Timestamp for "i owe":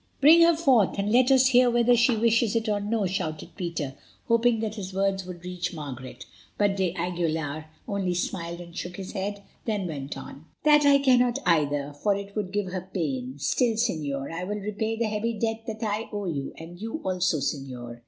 15.83-16.25